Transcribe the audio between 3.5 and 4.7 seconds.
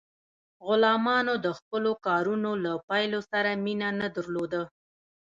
مینه نه درلوده.